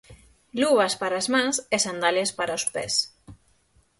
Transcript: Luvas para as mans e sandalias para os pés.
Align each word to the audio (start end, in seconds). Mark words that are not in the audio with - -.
Luvas 0.61 0.93
para 1.01 1.15
as 1.21 1.27
mans 1.33 1.55
e 1.75 1.77
sandalias 1.85 2.31
para 2.39 2.57
os 2.59 2.65
pés. 2.73 2.93